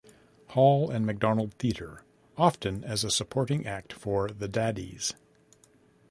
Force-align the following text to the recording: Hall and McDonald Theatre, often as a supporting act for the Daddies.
Hall 0.47 0.89
and 0.89 1.05
McDonald 1.05 1.53
Theatre, 1.59 2.03
often 2.35 2.83
as 2.83 3.03
a 3.03 3.11
supporting 3.11 3.67
act 3.67 3.93
for 3.93 4.29
the 4.29 4.47
Daddies. 4.47 5.13